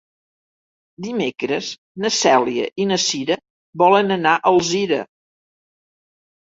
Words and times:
Dimecres 1.07 1.69
na 2.05 2.11
Cèlia 2.21 2.67
i 2.85 2.89
na 2.93 2.99
Cira 3.07 3.39
volen 3.85 4.19
anar 4.19 4.35
a 4.39 4.43
Alzira. 4.55 5.03